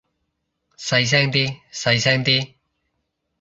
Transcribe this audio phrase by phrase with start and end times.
[0.77, 2.53] 細聲啲，細聲啲